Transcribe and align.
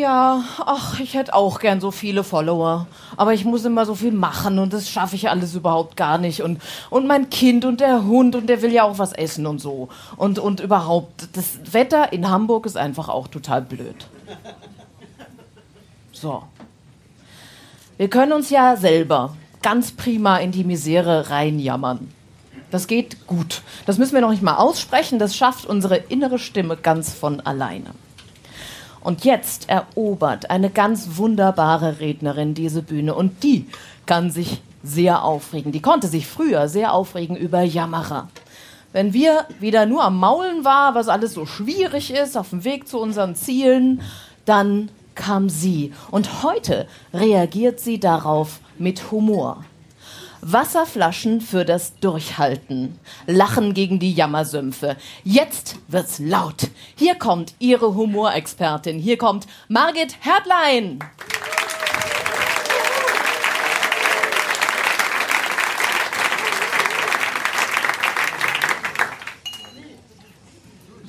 Ja, 0.00 0.42
ach, 0.64 0.98
ich 0.98 1.12
hätte 1.12 1.34
auch 1.34 1.60
gern 1.60 1.82
so 1.82 1.90
viele 1.90 2.24
Follower. 2.24 2.86
Aber 3.18 3.34
ich 3.34 3.44
muss 3.44 3.66
immer 3.66 3.84
so 3.84 3.94
viel 3.94 4.12
machen 4.12 4.58
und 4.58 4.72
das 4.72 4.88
schaffe 4.88 5.14
ich 5.14 5.28
alles 5.28 5.54
überhaupt 5.54 5.94
gar 5.98 6.16
nicht. 6.16 6.40
Und, 6.40 6.62
und 6.88 7.06
mein 7.06 7.28
Kind 7.28 7.66
und 7.66 7.80
der 7.80 8.04
Hund 8.04 8.34
und 8.34 8.46
der 8.46 8.62
will 8.62 8.72
ja 8.72 8.84
auch 8.84 8.96
was 8.96 9.12
essen 9.12 9.46
und 9.46 9.58
so. 9.58 9.90
Und, 10.16 10.38
und 10.38 10.60
überhaupt, 10.60 11.28
das 11.34 11.74
Wetter 11.74 12.14
in 12.14 12.30
Hamburg 12.30 12.64
ist 12.64 12.78
einfach 12.78 13.10
auch 13.10 13.28
total 13.28 13.60
blöd. 13.60 14.06
So. 16.12 16.44
Wir 17.98 18.08
können 18.08 18.32
uns 18.32 18.48
ja 18.48 18.76
selber 18.76 19.36
ganz 19.60 19.92
prima 19.92 20.38
in 20.38 20.50
die 20.50 20.64
Misere 20.64 21.28
reinjammern. 21.28 22.10
Das 22.70 22.86
geht 22.86 23.26
gut. 23.26 23.60
Das 23.84 23.98
müssen 23.98 24.14
wir 24.14 24.22
noch 24.22 24.30
nicht 24.30 24.42
mal 24.42 24.56
aussprechen, 24.56 25.18
das 25.18 25.36
schafft 25.36 25.66
unsere 25.66 25.98
innere 25.98 26.38
Stimme 26.38 26.78
ganz 26.78 27.12
von 27.12 27.40
alleine. 27.40 27.90
Und 29.02 29.24
jetzt 29.24 29.68
erobert 29.68 30.50
eine 30.50 30.70
ganz 30.70 31.16
wunderbare 31.16 32.00
Rednerin 32.00 32.54
diese 32.54 32.82
Bühne 32.82 33.14
und 33.14 33.42
die 33.42 33.66
kann 34.06 34.30
sich 34.30 34.60
sehr 34.82 35.24
aufregen. 35.24 35.72
Die 35.72 35.82
konnte 35.82 36.08
sich 36.08 36.26
früher 36.26 36.68
sehr 36.68 36.92
aufregen 36.92 37.36
über 37.36 37.62
Jammerer. 37.62 38.28
Wenn 38.92 39.12
wir 39.12 39.46
wieder 39.60 39.86
nur 39.86 40.02
am 40.02 40.18
Maulen 40.18 40.64
war, 40.64 40.94
was 40.94 41.08
alles 41.08 41.34
so 41.34 41.46
schwierig 41.46 42.12
ist, 42.12 42.36
auf 42.36 42.50
dem 42.50 42.64
Weg 42.64 42.88
zu 42.88 42.98
unseren 42.98 43.36
Zielen, 43.36 44.02
dann 44.44 44.90
kam 45.14 45.48
sie. 45.48 45.92
Und 46.10 46.42
heute 46.42 46.88
reagiert 47.14 47.78
sie 47.78 48.00
darauf 48.00 48.60
mit 48.78 49.10
Humor. 49.10 49.64
Wasserflaschen 50.42 51.40
für 51.40 51.64
das 51.64 51.96
Durchhalten. 52.00 52.98
Lachen 53.26 53.74
gegen 53.74 53.98
die 53.98 54.12
Jammersümpfe. 54.12 54.96
Jetzt 55.22 55.76
wird's 55.88 56.18
laut. 56.18 56.68
Hier 56.96 57.14
kommt 57.14 57.54
Ihre 57.58 57.94
Humorexpertin. 57.94 58.98
Hier 58.98 59.18
kommt 59.18 59.46
Margit 59.68 60.16
Hertlein. 60.20 60.98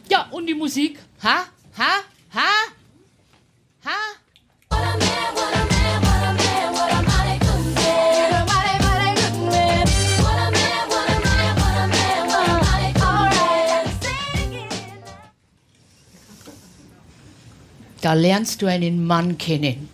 Ja, 0.09 0.27
und 0.31 0.47
die 0.47 0.53
Musik? 0.53 0.99
Ha? 1.23 1.45
Ha? 1.77 2.10
Da 18.01 18.13
lernst 18.13 18.61
du 18.61 18.65
einen 18.65 19.05
Mann 19.05 19.37
kennen. 19.37 19.89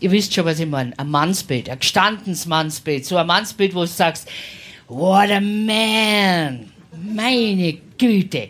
Ihr 0.00 0.10
wisst 0.10 0.34
schon, 0.34 0.44
was 0.44 0.60
ich 0.60 0.66
meine. 0.66 0.96
Ein 0.98 1.10
Mannsbild, 1.10 1.70
ein 1.70 1.78
gestandenes 1.78 2.46
Mannsbild. 2.46 3.06
So 3.06 3.16
ein 3.16 3.26
Mannsbild, 3.26 3.74
wo 3.74 3.80
du 3.80 3.86
sagst, 3.86 4.28
what 4.88 5.30
a 5.30 5.40
man. 5.40 6.70
Meine 7.02 7.78
Güte. 7.96 8.48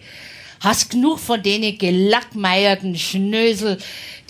Hast 0.60 0.90
genug 0.90 1.20
von 1.20 1.42
denen 1.42 1.78
gelackmeierten 1.78 2.96
Schnösel, 2.96 3.78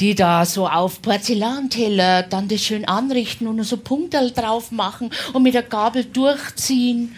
die 0.01 0.15
da 0.15 0.45
so 0.45 0.69
auf 0.69 1.01
Porzellanteller 1.01 2.25
dann 2.25 2.49
das 2.49 2.63
schön 2.63 2.85
anrichten 2.85 3.47
und 3.47 3.63
so 3.63 3.79
Punkterl 3.79 4.33
drauf 4.33 4.71
machen 4.71 5.11
und 5.33 5.43
mit 5.43 5.55
der 5.55 5.63
Gabel 5.63 6.05
durchziehen. 6.05 7.15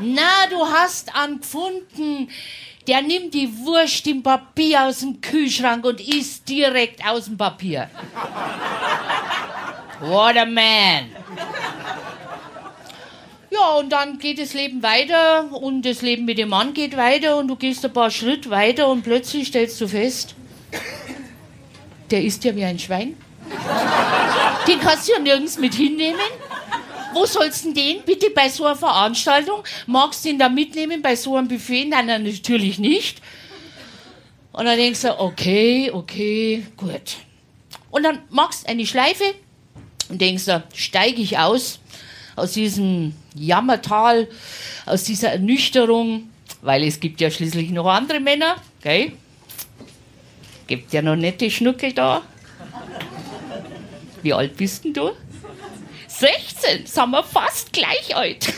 Na, 0.00 0.46
du 0.50 0.58
hast 0.66 1.14
einen 1.14 1.40
gefunden, 1.40 2.28
der 2.88 3.02
nimmt 3.02 3.34
die 3.34 3.48
Wurst 3.64 4.06
im 4.06 4.22
Papier 4.22 4.86
aus 4.86 5.00
dem 5.00 5.20
Kühlschrank 5.20 5.84
und 5.84 6.00
isst 6.00 6.48
direkt 6.48 7.06
aus 7.06 7.26
dem 7.26 7.36
Papier. 7.36 7.90
What 10.00 10.36
a 10.38 10.46
man. 10.46 11.10
Ja, 13.50 13.74
und 13.78 13.90
dann 13.90 14.18
geht 14.18 14.38
das 14.38 14.54
Leben 14.54 14.82
weiter 14.82 15.52
und 15.52 15.82
das 15.82 16.00
Leben 16.00 16.24
mit 16.24 16.38
dem 16.38 16.48
Mann 16.48 16.72
geht 16.72 16.96
weiter 16.96 17.36
und 17.36 17.48
du 17.48 17.56
gehst 17.56 17.84
ein 17.84 17.92
paar 17.92 18.10
Schritte 18.10 18.48
weiter 18.48 18.88
und 18.88 19.02
plötzlich 19.02 19.48
stellst 19.48 19.80
du 19.80 19.88
fest, 19.88 20.34
der 22.10 22.22
ist 22.22 22.42
ja 22.44 22.56
wie 22.56 22.64
ein 22.64 22.78
Schwein. 22.78 23.16
Den 24.66 24.80
kannst 24.80 25.08
du 25.08 25.12
ja 25.12 25.18
nirgends 25.18 25.58
mit 25.58 25.74
hinnehmen. 25.74 26.20
Wo 27.18 27.26
sollst 27.26 27.64
du 27.64 27.72
den 27.72 28.02
bitte 28.02 28.30
bei 28.30 28.48
so 28.48 28.64
einer 28.64 28.76
Veranstaltung? 28.76 29.64
Magst 29.88 30.24
du 30.24 30.28
ihn 30.28 30.38
da 30.38 30.48
mitnehmen 30.48 31.02
bei 31.02 31.16
so 31.16 31.34
einem 31.34 31.48
Buffet? 31.48 31.86
Nein, 31.86 32.06
nein, 32.06 32.22
natürlich 32.22 32.78
nicht. 32.78 33.20
Und 34.52 34.66
dann 34.66 34.76
denkst 34.76 35.02
du, 35.02 35.18
okay, 35.18 35.90
okay, 35.92 36.64
gut. 36.76 37.16
Und 37.90 38.04
dann 38.04 38.20
machst 38.30 38.62
du 38.62 38.68
eine 38.68 38.86
Schleife 38.86 39.34
und 40.08 40.20
denkst 40.20 40.44
du, 40.44 40.62
steige 40.72 41.20
ich 41.20 41.36
aus, 41.36 41.80
aus 42.36 42.52
diesem 42.52 43.14
Jammertal, 43.34 44.28
aus 44.86 45.02
dieser 45.02 45.32
Ernüchterung, 45.32 46.30
weil 46.62 46.84
es 46.84 47.00
gibt 47.00 47.20
ja 47.20 47.32
schließlich 47.32 47.70
noch 47.70 47.86
andere 47.86 48.20
Männer, 48.20 48.62
gell? 48.80 49.10
Gibt 50.68 50.92
ja 50.92 51.02
noch 51.02 51.16
nette 51.16 51.50
Schnuckel 51.50 51.92
da. 51.92 52.22
Wie 54.22 54.32
alt 54.32 54.56
bist 54.56 54.84
denn 54.84 54.92
du? 54.92 55.10
16, 56.18 56.86
sind 56.86 57.10
wir 57.10 57.22
fast 57.22 57.72
gleich 57.72 58.16
alt. 58.16 58.46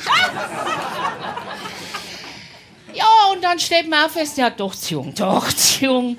ja, 2.94 3.06
und 3.32 3.44
dann 3.44 3.58
stellt 3.58 3.88
man 3.88 4.06
auch 4.06 4.10
fest, 4.10 4.38
ja, 4.38 4.48
doch 4.48 4.74
zu 4.74 4.94
jung, 4.94 5.14
doch 5.14 5.52
zu 5.52 5.84
jung. 5.84 6.18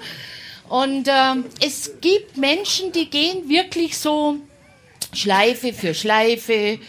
Und 0.70 1.08
ähm, 1.08 1.46
es 1.60 1.94
gibt 2.00 2.38
Menschen, 2.38 2.92
die 2.92 3.10
gehen 3.10 3.50
wirklich 3.50 3.98
so 3.98 4.38
Schleife 5.14 5.74
für 5.74 5.94
Schleife, 5.94 6.80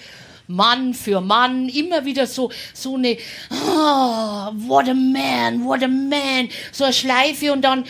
Mann 0.46 0.92
für 0.92 1.20
Mann, 1.20 1.68
immer 1.68 2.04
wieder 2.04 2.26
so, 2.26 2.50
so 2.74 2.96
eine, 2.96 3.16
oh, 3.50 4.50
what 4.68 4.88
a 4.88 4.94
man, 4.94 5.64
what 5.64 5.82
a 5.82 5.88
man, 5.88 6.48
so 6.70 6.84
eine 6.84 6.92
Schleife 6.92 7.52
und 7.52 7.62
dann, 7.62 7.84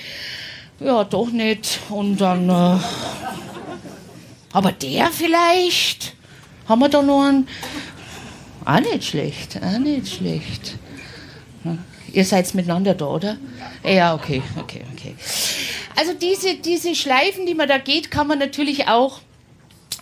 ja, 0.78 1.04
doch 1.04 1.28
nicht. 1.28 1.80
Und 1.90 2.18
dann, 2.18 2.48
äh, 2.48 2.78
aber 4.52 4.72
der 4.72 5.10
vielleicht? 5.10 6.11
Haben 6.72 6.80
wir 6.80 6.88
da 6.88 7.02
noch 7.02 7.20
einen? 7.20 7.46
Auch 8.64 8.80
nicht 8.80 9.04
schlecht, 9.04 9.60
auch 9.62 9.78
nicht 9.78 10.08
schlecht. 10.08 10.78
Ihr 12.14 12.24
seid 12.24 12.54
miteinander 12.54 12.94
da, 12.94 13.08
oder? 13.08 13.36
Ja, 13.84 14.14
okay, 14.14 14.40
okay, 14.58 14.80
okay. 14.90 15.14
Also 15.94 16.14
diese, 16.14 16.54
diese 16.54 16.94
Schleifen, 16.94 17.44
die 17.44 17.54
man 17.54 17.68
da 17.68 17.76
geht, 17.76 18.10
kann 18.10 18.26
man 18.26 18.38
natürlich 18.38 18.88
auch 18.88 19.20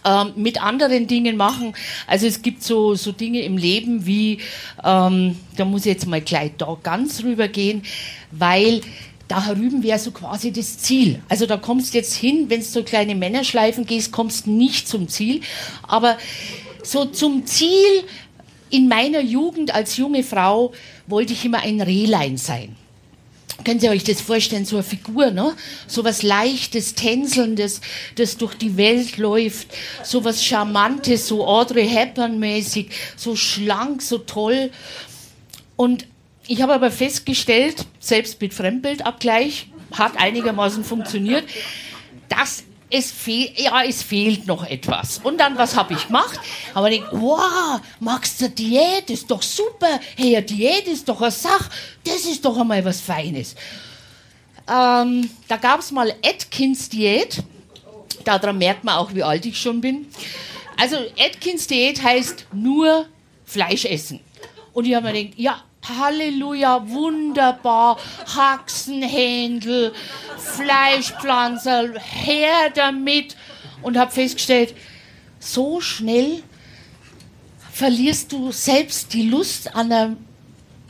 ähm, 0.04 0.32
mit 0.36 0.62
anderen 0.62 1.08
Dingen 1.08 1.36
machen. 1.36 1.74
Also 2.06 2.28
es 2.28 2.40
gibt 2.40 2.62
so, 2.62 2.94
so 2.94 3.10
Dinge 3.10 3.42
im 3.42 3.56
Leben 3.56 4.06
wie, 4.06 4.38
ähm, 4.84 5.40
da 5.56 5.64
muss 5.64 5.80
ich 5.80 5.92
jetzt 5.92 6.06
mal 6.06 6.20
gleich 6.20 6.52
da 6.56 6.78
ganz 6.80 7.24
rüber 7.24 7.48
gehen, 7.48 7.82
weil 8.30 8.80
da 9.30 9.46
herüben 9.46 9.82
wäre 9.84 9.98
so 9.98 10.10
quasi 10.10 10.50
das 10.52 10.78
Ziel. 10.78 11.22
Also 11.28 11.46
da 11.46 11.56
kommst 11.56 11.94
du 11.94 11.98
jetzt 11.98 12.14
hin, 12.14 12.46
wenn 12.48 12.60
du 12.60 12.66
so 12.66 12.82
kleine 12.82 13.14
Männerschleifen 13.14 13.86
gehst, 13.86 14.10
kommst 14.10 14.48
nicht 14.48 14.88
zum 14.88 15.08
Ziel. 15.08 15.40
Aber 15.86 16.18
so 16.82 17.04
zum 17.04 17.46
Ziel 17.46 18.04
in 18.70 18.88
meiner 18.88 19.20
Jugend 19.20 19.72
als 19.72 19.96
junge 19.96 20.24
Frau 20.24 20.72
wollte 21.06 21.32
ich 21.32 21.44
immer 21.44 21.60
ein 21.60 21.80
Rehlein 21.80 22.38
sein. 22.38 22.74
Können 23.64 23.78
Sie 23.78 23.88
euch 23.88 24.04
das 24.04 24.20
vorstellen, 24.20 24.64
so 24.64 24.76
eine 24.76 24.82
Figur, 24.82 25.30
ne? 25.30 25.54
So 25.86 26.02
was 26.02 26.22
Leichtes, 26.22 26.94
Tänzelndes, 26.94 27.82
das 28.16 28.36
durch 28.36 28.54
die 28.54 28.76
Welt 28.76 29.18
läuft, 29.18 29.68
so 30.02 30.24
was 30.24 30.44
Charmantes, 30.44 31.28
so 31.28 31.46
Audrey 31.46 31.86
Hepburn-mäßig, 31.86 32.90
so 33.16 33.36
schlank, 33.36 34.02
so 34.02 34.18
toll. 34.18 34.70
Und 35.76 36.06
ich 36.46 36.62
habe 36.62 36.74
aber 36.74 36.90
festgestellt, 36.90 37.86
selbst 37.98 38.40
mit 38.40 38.54
Fremdbildabgleich, 38.54 39.68
hat 39.92 40.16
einigermaßen 40.16 40.84
funktioniert, 40.84 41.44
dass 42.28 42.64
es 42.90 43.10
fehlt, 43.12 43.58
ja, 43.58 43.84
es 43.84 44.02
fehlt 44.02 44.46
noch 44.46 44.64
etwas. 44.64 45.18
Und 45.22 45.38
dann, 45.38 45.56
was 45.56 45.76
habe 45.76 45.94
ich 45.94 46.06
gemacht? 46.06 46.38
Aber 46.74 46.90
ich 46.90 47.02
wow, 47.12 47.80
magst 48.00 48.40
du 48.40 48.48
Diät? 48.48 49.10
Ist 49.10 49.30
doch 49.30 49.42
super. 49.42 50.00
Hey, 50.16 50.36
eine 50.36 50.44
Diät 50.44 50.88
ist 50.88 51.08
doch 51.08 51.20
eine 51.20 51.30
Sache. 51.30 51.70
Das 52.04 52.24
ist 52.24 52.44
doch 52.44 52.56
einmal 52.58 52.84
was 52.84 53.00
Feines. 53.00 53.54
Ähm, 54.68 55.30
da 55.48 55.56
gab 55.56 55.80
es 55.80 55.92
mal 55.92 56.12
Atkins 56.24 56.88
Diät. 56.88 57.42
Daran 58.24 58.58
merkt 58.58 58.84
man 58.84 58.96
auch, 58.96 59.14
wie 59.14 59.22
alt 59.22 59.46
ich 59.46 59.58
schon 59.58 59.80
bin. 59.80 60.06
Also 60.76 60.96
Atkins 61.18 61.66
Diät 61.66 62.02
heißt 62.02 62.46
nur 62.52 63.06
Fleisch 63.44 63.84
essen. 63.84 64.20
Und 64.72 64.84
ich 64.84 64.94
habe 64.94 65.06
mir 65.06 65.12
gedacht, 65.12 65.38
ja, 65.38 65.62
Halleluja, 65.88 66.88
wunderbar, 66.88 67.98
Haxenhändel, 68.34 69.92
Fleischpflanzer, 70.38 71.94
her 71.98 72.70
damit. 72.74 73.36
Und 73.82 73.96
habe 73.96 74.10
festgestellt, 74.10 74.74
so 75.38 75.80
schnell 75.80 76.42
verlierst 77.72 78.32
du 78.32 78.52
selbst 78.52 79.14
die 79.14 79.28
Lust 79.28 79.74
an 79.74 79.90
einer 79.90 80.16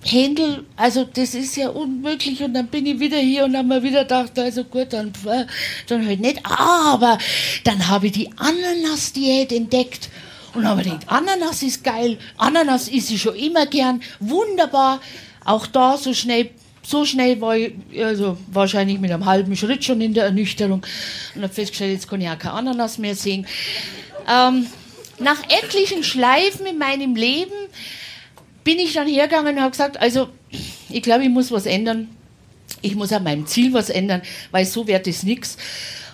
Händel, 0.02 0.64
also 0.76 1.04
das 1.04 1.34
ist 1.34 1.56
ja 1.56 1.68
unmöglich 1.68 2.42
und 2.42 2.54
dann 2.54 2.68
bin 2.68 2.86
ich 2.86 2.98
wieder 3.00 3.18
hier 3.18 3.44
und 3.44 3.52
dann 3.52 3.68
mir 3.68 3.82
wieder 3.82 4.02
gedacht, 4.02 4.38
also 4.38 4.64
gut, 4.64 4.92
dann, 4.92 5.12
äh, 5.26 5.44
dann 5.86 6.06
halt 6.06 6.20
nicht. 6.20 6.40
Aber 6.44 7.18
dann 7.64 7.88
habe 7.88 8.06
ich 8.06 8.12
die 8.12 8.30
Ananas-Diät 8.36 9.52
entdeckt 9.52 10.08
und 10.54 10.66
habe 10.66 10.82
gedacht, 10.82 11.02
Ananas 11.06 11.62
ist 11.62 11.84
geil, 11.84 12.18
Ananas 12.36 12.88
ist 12.88 13.10
ich 13.10 13.22
schon 13.22 13.36
immer 13.36 13.66
gern, 13.66 14.02
wunderbar. 14.18 15.00
Auch 15.44 15.66
da 15.66 15.96
so 15.96 16.12
schnell, 16.12 16.50
so 16.82 17.04
schnell 17.04 17.40
war 17.40 17.56
ich, 17.56 17.72
also 17.98 18.36
wahrscheinlich 18.50 18.98
mit 18.98 19.10
einem 19.10 19.26
halben 19.26 19.56
Schritt 19.56 19.84
schon 19.84 20.00
in 20.00 20.14
der 20.14 20.24
Ernüchterung 20.24 20.82
und 21.34 21.42
habe 21.42 21.52
festgestellt, 21.52 21.92
jetzt 21.92 22.08
kann 22.08 22.20
ich 22.20 22.28
auch 22.28 22.38
kein 22.38 22.52
Ananas 22.52 22.98
mehr 22.98 23.14
sehen. 23.14 23.46
Ähm, 24.28 24.66
nach 25.18 25.42
etlichen 25.48 26.02
Schleifen 26.02 26.66
in 26.66 26.78
meinem 26.78 27.14
Leben 27.14 27.52
bin 28.64 28.78
ich 28.78 28.92
dann 28.94 29.08
hergegangen 29.08 29.56
und 29.56 29.60
habe 29.60 29.70
gesagt, 29.70 30.00
also 30.00 30.28
ich 30.88 31.02
glaube, 31.02 31.24
ich 31.24 31.30
muss 31.30 31.50
was 31.50 31.66
ändern. 31.66 32.08
Ich 32.82 32.94
muss 32.94 33.12
an 33.12 33.24
meinem 33.24 33.46
Ziel 33.46 33.72
was 33.72 33.90
ändern, 33.90 34.22
weil 34.50 34.64
so 34.64 34.86
wird 34.86 35.06
es 35.06 35.22
nichts. 35.22 35.56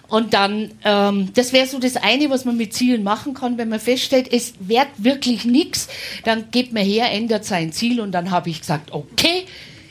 Und 0.08 0.34
dann, 0.34 0.70
ähm, 0.84 1.30
das 1.34 1.52
wäre 1.52 1.66
so 1.66 1.78
das 1.80 1.96
eine, 1.96 2.30
was 2.30 2.44
man 2.44 2.56
mit 2.56 2.72
Zielen 2.72 3.02
machen 3.02 3.34
kann, 3.34 3.58
wenn 3.58 3.68
man 3.68 3.80
feststellt, 3.80 4.32
es 4.32 4.54
wird 4.60 4.88
wirklich 4.98 5.44
nichts, 5.44 5.88
dann 6.24 6.50
geht 6.50 6.72
man 6.72 6.84
her, 6.84 7.10
ändert 7.10 7.44
sein 7.44 7.72
Ziel 7.72 8.00
und 8.00 8.12
dann 8.12 8.30
habe 8.30 8.50
ich 8.50 8.60
gesagt, 8.60 8.92
okay, 8.92 9.46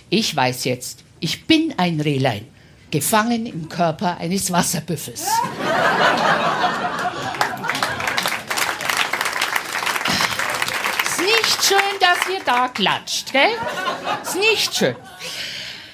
ich 0.10 0.34
weiß 0.34 0.64
jetzt, 0.66 1.04
ich 1.20 1.46
bin 1.46 1.74
ein 1.78 2.00
Rehlein, 2.00 2.46
gefangen 2.92 3.46
im 3.46 3.68
Körper 3.68 4.18
eines 4.18 4.52
Wasserbüffels. 4.52 5.28
nicht 11.26 11.64
schön, 11.64 11.78
dass 12.00 12.30
ihr 12.34 12.44
da 12.46 12.68
klatscht, 12.70 13.32
gell? 13.32 13.50
Ist 14.24 14.36
nicht 14.36 14.76
schön. 14.76 14.96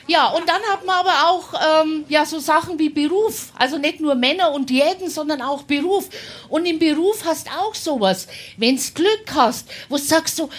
Ja, 0.08 0.30
und 0.30 0.48
dann 0.48 0.62
hat 0.72 0.86
man 0.86 1.06
aber 1.06 1.30
auch 1.30 1.84
ähm, 1.84 2.06
ja, 2.10 2.26
so 2.26 2.40
Sachen 2.40 2.78
wie 2.80 2.90
Beruf. 2.90 3.52
Also 3.58 3.78
nicht 3.78 4.00
nur 4.00 4.16
Männer 4.16 4.52
und 4.52 4.70
Diäten, 4.70 5.10
sondern 5.10 5.42
auch 5.42 5.64
Beruf. 5.64 6.10
Und 6.50 6.66
im 6.66 6.80
Beruf 6.80 7.24
hast 7.26 7.48
auch 7.50 7.76
sowas. 7.76 8.28
Wenn's 8.58 8.94
Glück 8.94 9.26
hast, 9.34 9.68
wo 9.90 9.98
sagst 9.98 10.40
du, 10.40 10.50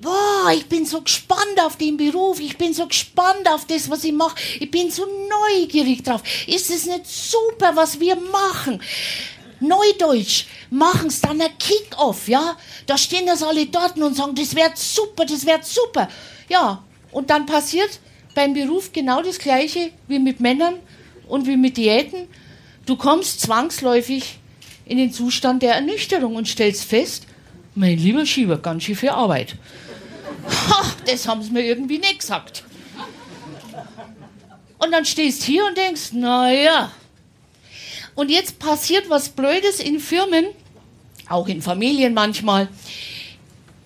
boah, 0.00 0.50
ich 0.52 0.66
bin 0.66 0.84
so 0.84 1.00
gespannt 1.00 1.60
auf 1.60 1.76
den 1.76 1.96
Beruf, 1.96 2.40
ich 2.40 2.58
bin 2.58 2.74
so 2.74 2.86
gespannt 2.86 3.48
auf 3.48 3.66
das, 3.66 3.88
was 3.88 4.04
ich 4.04 4.12
mache, 4.12 4.34
ich 4.58 4.70
bin 4.70 4.90
so 4.90 5.06
neugierig 5.06 6.02
drauf. 6.02 6.22
Ist 6.46 6.70
es 6.70 6.86
nicht 6.86 7.06
super, 7.06 7.74
was 7.74 7.98
wir 8.00 8.16
machen? 8.16 8.82
Neudeutsch 9.60 10.46
machen 10.70 11.06
es 11.06 11.20
dann 11.20 11.40
ein 11.40 11.56
Kick-Off, 11.56 12.26
ja? 12.26 12.56
Da 12.86 12.98
stehen 12.98 13.26
das 13.26 13.42
alle 13.44 13.66
dort 13.66 13.96
und 13.96 14.16
sagen, 14.16 14.34
das 14.34 14.56
wird 14.56 14.76
super, 14.76 15.24
das 15.24 15.46
wird 15.46 15.64
super. 15.64 16.08
Ja, 16.48 16.82
und 17.12 17.30
dann 17.30 17.46
passiert 17.46 18.00
beim 18.34 18.54
Beruf 18.54 18.92
genau 18.92 19.22
das 19.22 19.38
Gleiche 19.38 19.90
wie 20.08 20.18
mit 20.18 20.40
Männern 20.40 20.74
und 21.28 21.46
wie 21.46 21.56
mit 21.56 21.76
Diäten. 21.76 22.28
Du 22.86 22.96
kommst 22.96 23.40
zwangsläufig 23.40 24.38
in 24.84 24.98
den 24.98 25.12
Zustand 25.12 25.62
der 25.62 25.74
Ernüchterung 25.74 26.36
und 26.36 26.48
stellst 26.48 26.84
fest, 26.84 27.26
mein 27.74 27.98
lieber 27.98 28.26
Schieber, 28.26 28.58
ganz 28.58 28.84
schön 28.84 28.96
viel 28.96 29.10
Arbeit. 29.10 29.56
Ha, 30.46 30.84
das 31.06 31.26
haben 31.26 31.42
sie 31.42 31.50
mir 31.50 31.64
irgendwie 31.64 31.98
nicht 31.98 32.18
gesagt. 32.18 32.64
Und 34.78 34.90
dann 34.90 35.04
stehst 35.04 35.42
du 35.42 35.46
hier 35.46 35.64
und 35.64 35.78
denkst, 35.78 36.12
naja, 36.12 36.90
und 38.14 38.30
jetzt 38.30 38.58
passiert 38.58 39.08
was 39.08 39.28
Blödes 39.28 39.80
in 39.80 40.00
Firmen, 40.00 40.46
auch 41.28 41.48
in 41.48 41.62
Familien 41.62 42.12
manchmal. 42.12 42.68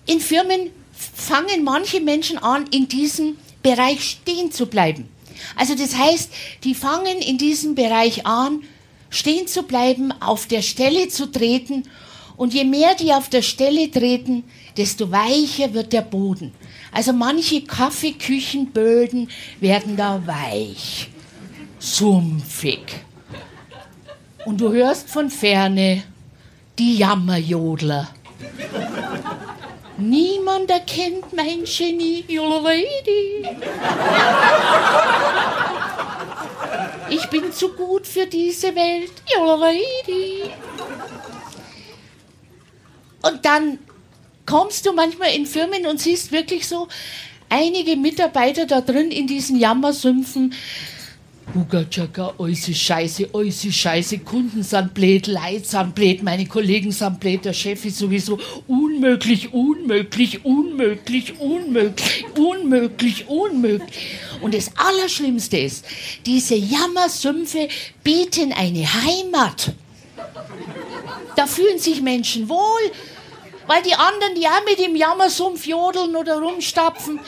In 0.05 0.19
Firmen 0.19 0.71
fangen 0.91 1.63
manche 1.63 2.01
Menschen 2.01 2.37
an, 2.37 2.65
in 2.71 2.87
diesem 2.87 3.37
Bereich 3.63 4.03
stehen 4.03 4.51
zu 4.51 4.67
bleiben. 4.67 5.09
Also 5.55 5.75
das 5.75 5.95
heißt, 5.95 6.31
die 6.63 6.73
fangen 6.73 7.19
in 7.19 7.37
diesem 7.37 7.75
Bereich 7.75 8.25
an, 8.25 8.63
stehen 9.09 9.47
zu 9.47 9.63
bleiben, 9.63 10.11
auf 10.21 10.47
der 10.47 10.61
Stelle 10.61 11.07
zu 11.09 11.31
treten. 11.31 11.83
Und 12.35 12.53
je 12.53 12.63
mehr 12.63 12.95
die 12.95 13.13
auf 13.13 13.29
der 13.29 13.41
Stelle 13.41 13.89
treten, 13.89 14.43
desto 14.77 15.11
weicher 15.11 15.73
wird 15.73 15.91
der 15.93 16.01
Boden. 16.03 16.53
Also 16.91 17.13
manche 17.13 17.63
Kaffeeküchenböden 17.63 19.29
werden 19.59 19.97
da 19.97 20.21
weich, 20.25 21.09
sumpfig. 21.79 22.81
Und 24.45 24.61
du 24.61 24.71
hörst 24.71 25.09
von 25.09 25.29
ferne 25.29 26.03
die 26.77 26.97
Jammerjodler. 26.97 28.07
Niemand 29.97 30.69
erkennt 30.69 31.33
mein 31.33 31.63
Genie, 31.63 32.23
Lady. 32.27 33.47
Ich 37.09 37.25
bin 37.29 37.51
zu 37.51 37.69
gut 37.73 38.05
für 38.05 38.27
diese 38.27 38.75
Welt, 38.75 39.11
Lady. 39.35 40.51
Und 43.23 43.43
dann 43.43 43.79
kommst 44.45 44.85
du 44.85 44.93
manchmal 44.93 45.33
in 45.33 45.45
Firmen 45.45 45.87
und 45.87 45.99
siehst 45.99 46.31
wirklich 46.31 46.67
so 46.67 46.87
einige 47.49 47.95
Mitarbeiter 47.95 48.65
da 48.65 48.81
drin 48.81 49.09
in 49.09 49.25
diesen 49.25 49.57
Jammersümpfen 49.57 50.53
Hugatschaka, 51.55 52.33
alles 52.37 52.67
ist 52.67 52.79
scheiße, 52.79 53.29
alles 53.33 53.63
ist 53.63 53.75
scheiße, 53.77 54.19
Kunden 54.19 54.63
sind 54.63 54.93
blöd, 54.93 55.27
Leute 55.27 55.63
sind 55.63 55.95
blöd, 55.95 56.21
meine 56.21 56.45
Kollegen 56.45 56.91
sind 56.91 57.19
blöd, 57.19 57.45
der 57.45 57.53
Chef 57.53 57.85
ist 57.85 57.97
sowieso 57.97 58.37
unmöglich, 58.67 59.53
unmöglich, 59.53 60.43
unmöglich, 60.43 61.39
unmöglich, 61.39 62.25
unmöglich, 62.35 63.27
unmöglich. 63.27 63.99
Und 64.41 64.53
das 64.53 64.71
Allerschlimmste 64.75 65.57
ist, 65.57 65.85
diese 66.25 66.55
Jammersümpfe 66.55 67.69
bieten 68.03 68.51
eine 68.51 68.85
Heimat. 68.85 69.73
Da 71.35 71.47
fühlen 71.47 71.79
sich 71.79 72.01
Menschen 72.01 72.49
wohl, 72.49 72.91
weil 73.67 73.81
die 73.83 73.93
anderen, 73.93 74.35
die 74.35 74.47
auch 74.47 74.65
mit 74.65 74.79
dem 74.79 74.95
Jammersumpf 74.95 75.65
jodeln 75.65 76.15
oder 76.15 76.39
rumstapfen, 76.39 77.19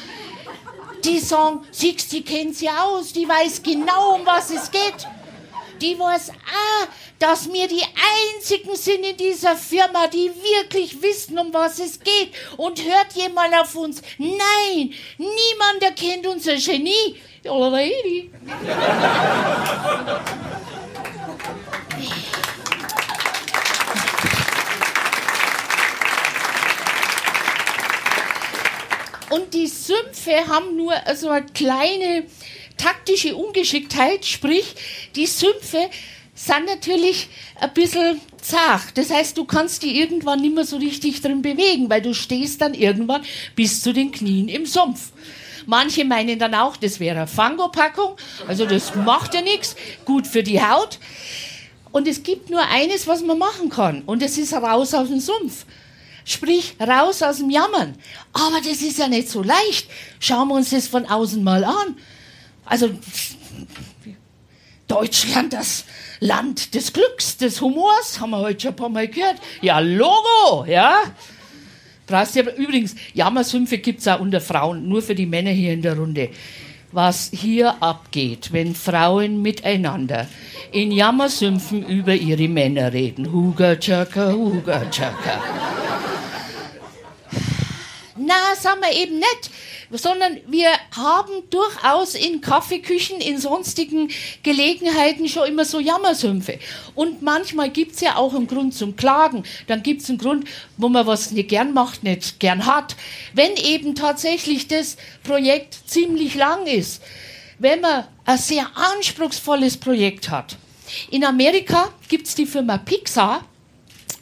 die 1.05 1.19
sagen, 1.19 1.65
siehst, 1.71 2.11
die 2.11 2.23
kennt 2.23 2.55
sie 2.55 2.69
aus, 2.69 3.13
die 3.13 3.27
weiß 3.27 3.63
genau, 3.63 4.15
um 4.15 4.25
was 4.25 4.49
es 4.51 4.69
geht. 4.71 5.07
Die 5.81 5.97
weiß 5.97 6.29
auch, 6.31 6.87
dass 7.19 7.51
wir 7.51 7.67
die 7.67 7.83
einzigen 7.83 8.75
sind 8.75 9.05
in 9.05 9.15
dieser 9.15 9.55
Firma, 9.55 10.07
die 10.07 10.29
wirklich 10.29 11.01
wissen, 11.01 11.37
um 11.37 11.53
was 11.53 11.79
es 11.79 11.99
geht. 11.99 12.31
Und 12.57 12.83
hört 12.83 13.13
jemand 13.13 13.53
auf 13.55 13.75
uns? 13.75 14.01
Nein, 14.17 14.93
niemand 15.17 15.81
erkennt 15.81 16.27
unser 16.27 16.55
Genie. 16.55 17.15
Already. 17.45 18.31
Und 29.29 29.53
die 29.53 29.67
Sümpfe 29.67 30.47
haben 30.47 30.75
nur 30.75 30.93
so 31.15 31.29
eine 31.29 31.45
kleine 31.45 32.25
taktische 32.77 33.35
Ungeschicktheit, 33.35 34.25
sprich, 34.25 34.73
die 35.15 35.27
Sümpfe 35.27 35.89
sind 36.33 36.65
natürlich 36.65 37.27
ein 37.59 37.73
bisschen 37.73 38.21
zart. 38.41 38.95
Das 38.97 39.09
heißt, 39.09 39.37
du 39.37 39.43
kannst 39.43 39.83
die 39.83 39.99
irgendwann 39.99 40.39
nicht 40.39 40.55
mehr 40.55 40.65
so 40.65 40.77
richtig 40.77 41.21
drin 41.21 41.41
bewegen, 41.41 41.89
weil 41.89 42.01
du 42.01 42.13
stehst 42.13 42.61
dann 42.61 42.73
irgendwann 42.73 43.23
bis 43.55 43.81
zu 43.83 43.93
den 43.93 44.11
Knien 44.11 44.47
im 44.47 44.65
Sumpf. 44.65 45.11
Manche 45.65 46.05
meinen 46.05 46.39
dann 46.39 46.55
auch, 46.55 46.77
das 46.77 46.99
wäre 46.99 47.17
eine 47.17 47.27
Fangopackung, 47.27 48.15
also 48.47 48.65
das 48.65 48.95
macht 48.95 49.33
ja 49.33 49.41
nichts, 49.41 49.75
gut 50.05 50.25
für 50.25 50.41
die 50.41 50.61
Haut. 50.63 50.97
Und 51.91 52.07
es 52.07 52.23
gibt 52.23 52.49
nur 52.49 52.61
eines, 52.61 53.05
was 53.05 53.21
man 53.21 53.37
machen 53.37 53.69
kann, 53.69 54.03
und 54.03 54.21
das 54.21 54.37
ist 54.37 54.53
raus 54.53 54.93
aus 54.93 55.09
dem 55.09 55.19
Sumpf. 55.19 55.65
Sprich, 56.29 56.75
raus 56.79 57.23
aus 57.23 57.37
dem 57.37 57.49
Jammern. 57.49 57.95
Aber 58.33 58.57
das 58.57 58.83
ist 58.83 58.99
ja 58.99 59.07
nicht 59.07 59.29
so 59.29 59.41
leicht. 59.41 59.89
Schauen 60.19 60.49
wir 60.49 60.53
uns 60.53 60.69
das 60.69 60.87
von 60.87 61.07
außen 61.07 61.43
mal 61.43 61.63
an. 61.63 61.97
Also, 62.65 62.91
Deutschland, 64.87 65.53
das 65.53 65.85
Land 66.19 66.75
des 66.75 66.93
Glücks, 66.93 67.37
des 67.37 67.59
Humors, 67.61 68.19
haben 68.19 68.29
wir 68.29 68.37
heute 68.37 68.61
schon 68.61 68.73
ein 68.73 68.75
paar 68.75 68.89
Mal 68.89 69.07
gehört. 69.07 69.37
Ja, 69.63 69.79
Logo, 69.79 70.65
ja. 70.67 71.01
Übrigens, 72.57 72.93
Jammersümpfe 73.15 73.79
gibt 73.79 74.01
es 74.01 74.07
auch 74.07 74.19
unter 74.19 74.39
Frauen, 74.39 74.87
nur 74.87 75.01
für 75.01 75.15
die 75.15 75.25
Männer 75.25 75.49
hier 75.49 75.73
in 75.73 75.81
der 75.81 75.97
Runde. 75.97 76.29
Was 76.91 77.31
hier 77.33 77.81
abgeht, 77.81 78.49
wenn 78.51 78.75
Frauen 78.75 79.41
miteinander 79.41 80.27
in 80.71 80.91
Jammersümpfen 80.91 81.87
über 81.87 82.13
ihre 82.13 82.47
Männer 82.47 82.93
reden. 82.93 83.31
Huga 83.31 83.75
Chaka, 83.77 84.31
Huga 84.31 84.87
Chaka. 84.91 85.68
Na, 88.19 88.55
sagen 88.55 88.81
wir 88.81 88.91
eben 88.91 89.15
nicht. 89.15 89.49
sondern 89.91 90.37
wir 90.47 90.69
haben 90.95 91.49
durchaus 91.49 92.15
in 92.15 92.41
Kaffeeküchen, 92.41 93.21
in 93.21 93.37
sonstigen 93.37 94.11
Gelegenheiten 94.43 95.27
schon 95.27 95.47
immer 95.47 95.65
so 95.65 95.79
Jammersümpfe. 95.79 96.59
Und 96.95 97.21
manchmal 97.21 97.69
gibt 97.69 97.95
es 97.95 98.01
ja 98.01 98.17
auch 98.17 98.35
einen 98.35 98.47
Grund 98.47 98.75
zum 98.75 98.95
Klagen. 98.95 99.43
Dann 99.67 99.81
gibt 99.81 100.01
es 100.01 100.09
einen 100.09 100.17
Grund, 100.17 100.47
wo 100.77 100.89
man 100.89 101.07
was 101.07 101.31
nicht 101.31 101.49
gern 101.49 101.73
macht, 101.73 102.03
nicht 102.03 102.39
gern 102.39 102.65
hat. 102.65 102.95
Wenn 103.33 103.55
eben 103.55 103.95
tatsächlich 103.95 104.67
das 104.67 104.97
Projekt 105.23 105.77
ziemlich 105.87 106.35
lang 106.35 106.67
ist, 106.67 107.01
wenn 107.57 107.81
man 107.81 108.05
ein 108.25 108.37
sehr 108.37 108.69
anspruchsvolles 108.75 109.77
Projekt 109.77 110.29
hat. 110.29 110.57
In 111.11 111.23
Amerika 111.23 111.89
gibt 112.07 112.27
es 112.27 112.35
die 112.35 112.45
Firma 112.45 112.77
Pixar, 112.77 113.45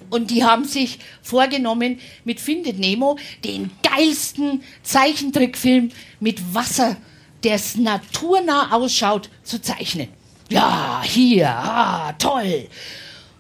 und 0.10 0.32
die 0.32 0.44
haben 0.44 0.66
sich 0.66 1.00
vorgenommen, 1.22 2.00
mit 2.24 2.40
Findet 2.40 2.80
Nemo 2.80 3.18
den 3.44 3.72
geilsten 3.84 4.64
Zeichentrickfilm 4.84 5.92
mit 6.20 6.54
Wasser, 6.54 6.98
der 7.44 7.60
naturnah 7.76 8.72
ausschaut, 8.72 9.30
zu 9.44 9.62
zeichnen. 9.62 10.10
Ja, 10.50 11.02
hier, 11.04 11.50
ah, 11.50 12.14
toll. 12.14 12.68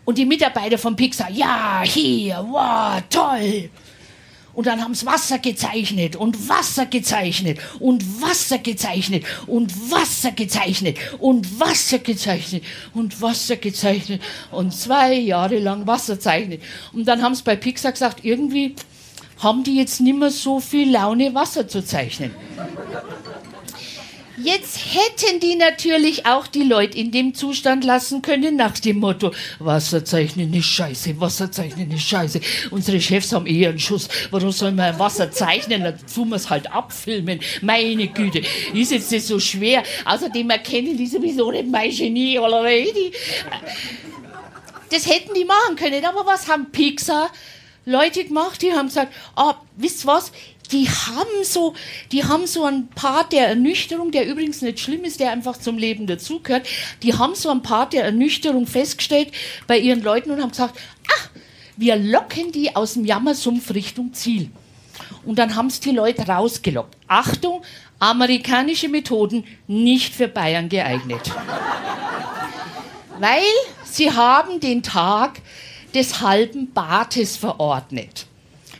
Und 0.05 0.17
die 0.17 0.25
Mitarbeiter 0.25 0.77
von 0.77 0.95
Pixar, 0.95 1.31
ja, 1.31 1.81
hier, 1.83 2.45
wow, 2.49 3.01
toll. 3.09 3.69
Und 4.57 4.65
dann 4.65 4.81
haben 4.83 4.95
sie 4.95 5.05
Wasser 5.05 5.37
gezeichnet 5.37 6.15
und 6.15 6.49
Wasser 6.49 6.87
gezeichnet 6.87 7.59
und 7.79 8.23
Wasser 8.23 8.57
gezeichnet 8.57 9.23
und 9.45 9.91
Wasser 9.91 10.31
gezeichnet 10.31 10.97
und 11.19 11.59
Wasser 11.59 11.99
gezeichnet 11.99 12.63
und 12.95 13.21
Wasser 13.21 13.57
gezeichnet 13.57 14.19
und 14.49 14.73
zwei 14.73 15.13
Jahre 15.13 15.59
lang 15.59 15.85
Wasser 15.85 16.19
zeichnet. 16.19 16.63
Und 16.91 17.07
dann 17.07 17.21
haben 17.21 17.35
sie 17.35 17.43
bei 17.43 17.55
Pixar 17.55 17.91
gesagt, 17.91 18.25
irgendwie 18.25 18.73
haben 19.37 19.63
die 19.63 19.75
jetzt 19.75 20.01
nicht 20.01 20.17
mehr 20.17 20.31
so 20.31 20.59
viel 20.59 20.91
Laune, 20.91 21.35
Wasser 21.35 21.67
zu 21.67 21.85
zeichnen. 21.85 22.31
Jetzt 24.43 24.77
hätten 24.93 25.39
die 25.39 25.55
natürlich 25.55 26.27
auch 26.27 26.45
die 26.45 26.61
Leute 26.61 26.95
in 26.95 27.11
dem 27.11 27.33
Zustand 27.33 27.83
lassen 27.83 28.21
können, 28.21 28.55
nach 28.55 28.77
dem 28.77 28.99
Motto: 28.99 29.31
Wasserzeichnen 29.57 30.53
ist 30.53 30.65
scheiße, 30.65 31.19
Wasserzeichnen 31.19 31.89
ist 31.91 32.03
scheiße. 32.03 32.39
Unsere 32.69 33.01
Chefs 33.01 33.33
haben 33.33 33.47
eher 33.47 33.69
einen 33.69 33.79
Schuss. 33.79 34.07
Warum 34.29 34.51
soll 34.51 34.73
man 34.73 34.99
Wasser 34.99 35.31
zeichnen? 35.31 35.91
Tun 36.13 36.29
wir 36.29 36.35
es 36.35 36.51
halt 36.51 36.71
abfilmen. 36.71 37.39
Meine 37.61 38.07
Güte, 38.09 38.43
ist 38.73 38.91
jetzt 38.91 39.11
nicht 39.11 39.25
so 39.25 39.39
schwer. 39.39 39.81
Außerdem 40.05 40.47
erkennen 40.51 40.95
die 40.95 41.07
sowieso 41.07 41.51
nicht 41.51 41.67
mein 41.67 41.89
Genie 41.89 42.37
oder 42.37 42.63
die. 42.63 43.11
Das 44.91 45.07
hätten 45.07 45.33
die 45.33 45.45
machen 45.45 45.75
können. 45.75 46.05
Aber 46.05 46.27
was 46.27 46.47
haben 46.47 46.71
Pixar 46.71 47.31
Leute 47.85 48.23
gemacht? 48.23 48.61
Die 48.61 48.71
haben 48.71 48.87
gesagt: 48.87 49.13
oh, 49.35 49.53
wisst 49.77 50.05
was? 50.05 50.31
Die 50.71 50.89
haben 50.89 51.43
so, 51.43 51.73
die 52.11 52.23
haben 52.23 52.47
so 52.47 52.65
ein 52.65 52.87
Part 52.89 53.33
der 53.33 53.47
Ernüchterung, 53.47 54.11
der 54.11 54.27
übrigens 54.27 54.61
nicht 54.61 54.79
schlimm 54.79 55.03
ist, 55.03 55.19
der 55.19 55.31
einfach 55.31 55.57
zum 55.57 55.77
Leben 55.77 56.07
dazugehört. 56.07 56.67
Die 57.03 57.13
haben 57.13 57.35
so 57.35 57.49
ein 57.49 57.61
Part 57.61 57.93
der 57.93 58.05
Ernüchterung 58.05 58.67
festgestellt 58.67 59.31
bei 59.67 59.77
ihren 59.77 60.01
Leuten 60.01 60.31
und 60.31 60.41
haben 60.41 60.51
gesagt, 60.51 60.77
ach, 61.11 61.29
wir 61.77 61.95
locken 61.95 62.51
die 62.51 62.75
aus 62.75 62.93
dem 62.93 63.05
Jammersumpf 63.05 63.73
Richtung 63.73 64.13
Ziel. 64.13 64.49
Und 65.25 65.37
dann 65.39 65.55
haben 65.55 65.67
es 65.67 65.79
die 65.79 65.91
Leute 65.91 66.27
rausgelockt. 66.27 66.95
Achtung, 67.07 67.61
amerikanische 67.99 68.89
Methoden 68.89 69.43
nicht 69.67 70.15
für 70.15 70.27
Bayern 70.27 70.69
geeignet. 70.69 71.31
Weil 73.19 73.43
sie 73.83 74.11
haben 74.11 74.59
den 74.59 74.83
Tag 74.83 75.41
des 75.93 76.21
halben 76.21 76.71
Bartes 76.73 77.37
verordnet. 77.37 78.25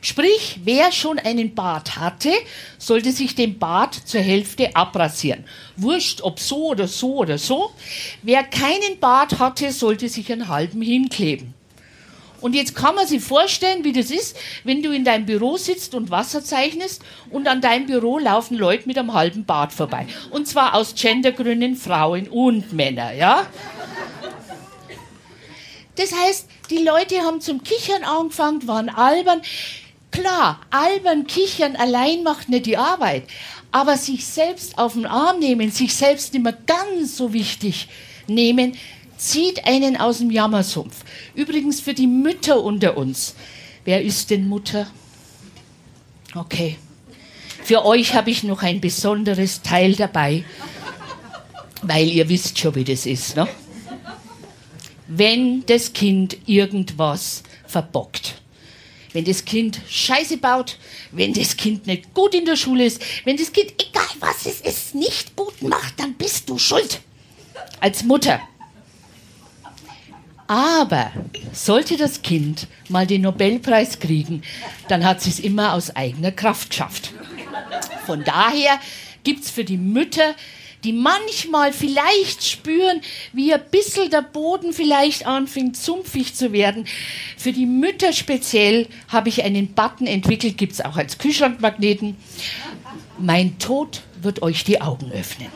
Sprich, 0.02 0.60
wer 0.64 0.92
schon 0.92 1.20
einen 1.20 1.56
Bart 1.56 1.98
hatte, 1.98 2.32
sollte 2.78 3.12
sich 3.12 3.36
den 3.36 3.60
Bart 3.60 3.94
zur 3.94 4.22
Hälfte 4.22 4.76
abrasieren. 4.76 5.46
Wurscht, 5.76 6.22
ob 6.22 6.40
so 6.40 6.68
oder 6.68 6.88
so 6.88 7.16
oder 7.16 7.38
so. 7.38 7.72
Wer 8.22 8.44
keinen 8.44 9.00
Bart 9.00 9.40
hatte, 9.40 9.72
sollte 9.72 10.10
sich 10.10 10.32
einen 10.32 10.48
halben 10.48 10.82
hinkleben. 10.82 11.54
Und 12.40 12.54
jetzt 12.54 12.76
kann 12.76 12.96
man 12.96 13.08
sich 13.08 13.24
vorstellen, 13.24 13.84
wie 13.84 13.94
das 13.94 14.12
ist, 14.12 14.38
wenn 14.64 14.84
du 14.84 14.92
in 14.92 15.04
deinem 15.04 15.26
Büro 15.26 15.58
sitzt 15.58 15.96
und 15.96 16.12
Wasser 16.12 16.44
zeichnest 16.44 17.02
und 17.32 17.48
an 17.48 17.62
deinem 17.62 17.88
Büro 17.88 18.20
laufen 18.20 18.58
Leute 18.58 18.88
mit 18.88 18.98
einem 18.98 19.14
halben 19.14 19.46
Bart 19.46 19.74
vorbei. 19.74 20.06
Und 20.30 20.48
zwar 20.48 20.76
aus 20.76 20.94
Gendergründen 20.94 21.76
Frauen 21.76 22.28
und 22.28 22.74
Männer, 22.74 23.14
ja? 23.14 23.48
Das 25.96 26.14
heißt, 26.14 26.48
die 26.70 26.84
Leute 26.84 27.22
haben 27.22 27.42
zum 27.42 27.64
Kichern 27.64 28.04
angefangen, 28.04 28.68
waren 28.68 28.90
albern. 28.90 29.42
Klar, 30.18 30.62
albern 30.72 31.28
kichern 31.28 31.76
allein 31.76 32.24
macht 32.24 32.50
nicht 32.50 32.66
die 32.66 32.76
Arbeit, 32.76 33.26
aber 33.72 33.98
sich 33.98 34.26
selbst 34.26 34.80
auf 34.80 34.94
den 34.94 35.06
Arm 35.06 35.38
nehmen, 35.38 35.70
sich 35.70 35.94
selbst 35.94 36.34
nicht 36.34 36.42
mehr 36.42 36.58
ganz 36.66 37.18
so 37.18 37.34
wichtig 37.34 37.88
nehmen, 38.26 38.76
zieht 39.16 39.68
einen 39.68 39.96
aus 39.96 40.18
dem 40.18 40.32
Jammersumpf. 40.32 41.04
Übrigens 41.36 41.82
für 41.82 41.94
die 41.94 42.08
Mütter 42.08 42.64
unter 42.64 42.98
uns. 42.98 43.36
Wer 43.86 44.02
ist 44.02 44.32
denn 44.32 44.50
Mutter? 44.50 44.88
Okay. 46.34 46.80
Für 47.64 47.86
euch 47.86 48.16
habe 48.16 48.32
ich 48.32 48.42
noch 48.42 48.64
ein 48.64 48.82
besonderes 48.82 49.62
Teil 49.62 49.94
dabei, 49.94 50.44
weil 51.84 52.08
ihr 52.08 52.28
wisst 52.28 52.58
schon, 52.58 52.74
wie 52.74 52.84
das 52.84 53.06
ist. 53.06 53.36
Ne? 53.36 53.48
Wenn 55.08 55.64
das 55.68 55.94
Kind 55.94 56.38
irgendwas 56.48 57.44
verbockt 57.68 58.37
wenn 59.14 59.26
das 59.26 59.46
Kind 59.46 59.80
Scheiße 59.90 60.38
baut, 60.38 60.78
wenn 61.12 61.34
das 61.34 61.58
Kind 61.58 61.88
nicht 61.88 62.14
gut 62.14 62.34
in 62.34 62.46
der 62.46 62.56
Schule 62.56 62.86
ist, 62.86 63.02
wenn 63.26 63.38
das 63.38 63.52
Kind, 63.52 63.74
egal 63.80 64.08
was 64.20 64.46
es 64.46 64.62
ist, 64.62 64.96
nicht 64.96 65.36
gut 65.36 65.62
macht, 65.62 66.00
dann 66.00 66.14
bist 66.14 66.50
du 66.50 66.58
schuld. 66.58 67.02
Als 67.80 68.04
Mutter. 68.04 68.40
Aber 70.48 71.12
sollte 71.52 71.98
das 71.98 72.22
Kind 72.22 72.68
mal 72.88 73.06
den 73.06 73.22
Nobelpreis 73.22 74.00
kriegen, 74.00 74.44
dann 74.88 75.06
hat 75.06 75.22
sie 75.22 75.30
es 75.30 75.40
immer 75.40 75.74
aus 75.74 75.96
eigener 75.96 76.32
Kraft 76.32 76.70
geschafft. 76.70 77.12
Von 78.06 78.24
daher 78.24 78.80
gibt 79.24 79.44
es 79.44 79.52
für 79.52 79.66
die 79.66 79.78
Mütter 79.78 80.36
die 80.84 80.94
manchmal 80.94 81.74
vielleicht 81.74 82.44
spüren, 82.44 83.02
wie 83.34 83.54
ein 83.54 83.62
bisschen 83.72 84.10
der 84.10 84.22
Boden 84.22 84.74
vielleicht 84.74 85.26
anfängt 85.26 85.76
sumpfig 85.76 86.36
zu 86.36 86.52
werden. 86.54 86.86
Für 87.38 87.52
die 87.52 87.66
Mütter 87.66 88.14
speziell 88.14 88.88
habe 89.08 89.30
ich 89.30 89.44
einen 89.44 89.74
Button 89.74 90.08
entwickelt, 90.08 90.58
gibt 90.58 90.74
es 90.74 90.82
auch 90.82 90.98
als 90.98 91.18
Kühlschrankmagneten. 91.18 92.16
Mein 93.18 93.58
Tod 93.60 94.02
wird 94.22 94.42
euch 94.42 94.64
die 94.64 94.82
Augen 94.82 95.12
öffnen. 95.12 95.48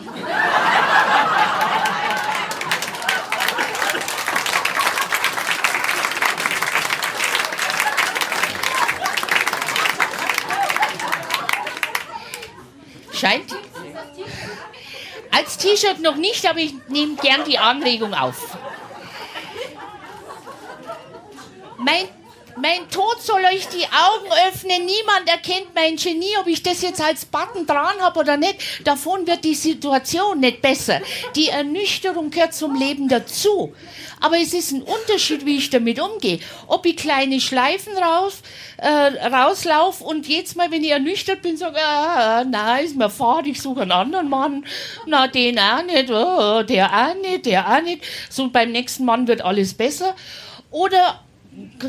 Scheint 13.13 13.53
als 15.31 15.57
T-Shirt 15.57 15.99
noch 15.99 16.15
nicht, 16.15 16.45
aber 16.47 16.59
ich 16.59 16.73
nehme 16.87 17.15
gern 17.15 17.43
die 17.45 17.57
Anregung 17.57 18.13
auf. 18.13 18.57
Mein, 21.77 22.07
mein 22.61 22.89
Tod 22.89 23.21
soll 23.21 23.43
euch 23.43 23.67
die 23.67 23.85
Augen 23.85 24.31
öffnen. 24.47 24.85
Niemand 24.85 25.27
erkennt 25.27 25.73
mein 25.73 25.95
Genie, 25.95 26.37
ob 26.39 26.47
ich 26.47 26.61
das 26.61 26.81
jetzt 26.81 27.01
als 27.01 27.25
Button 27.25 27.65
dran 27.65 27.99
habe 27.99 28.19
oder 28.19 28.37
nicht. 28.37 28.55
Davon 28.83 29.25
wird 29.25 29.43
die 29.43 29.55
Situation 29.55 30.39
nicht 30.39 30.61
besser. 30.61 31.01
Die 31.35 31.49
Ernüchterung 31.49 32.29
gehört 32.29 32.53
zum 32.53 32.75
Leben 32.75 33.07
dazu. 33.07 33.73
Aber 34.19 34.37
es 34.37 34.53
ist 34.53 34.71
ein 34.71 34.83
Unterschied, 34.83 35.45
wie 35.45 35.57
ich 35.57 35.71
damit 35.71 35.99
umgehe. 35.99 36.39
Ob 36.67 36.85
ich 36.85 36.97
kleine 36.97 37.41
Schleifen 37.41 37.97
raus, 37.97 38.41
äh, 38.77 38.87
rauslaufe 38.87 40.03
und 40.03 40.27
jetzt 40.27 40.55
mal, 40.55 40.69
wenn 40.69 40.83
ich 40.83 40.91
ernüchtert 40.91 41.41
bin, 41.41 41.57
sage, 41.57 41.79
ah, 41.83 42.43
nein, 42.43 42.85
ist 42.85 42.95
mir 42.95 43.09
fad, 43.09 43.47
ich 43.47 43.59
suche 43.59 43.81
einen 43.81 43.91
anderen 43.91 44.29
Mann. 44.29 44.65
Na, 45.07 45.27
den 45.27 45.57
auch 45.57 45.83
nicht, 45.83 46.11
oh, 46.11 46.61
der 46.61 46.91
auch 46.91 47.15
nicht, 47.15 47.47
der 47.47 47.67
auch 47.67 47.81
nicht. 47.81 48.03
So, 48.29 48.49
beim 48.49 48.71
nächsten 48.71 49.05
Mann 49.05 49.27
wird 49.27 49.41
alles 49.41 49.73
besser. 49.73 50.15
Oder 50.69 51.19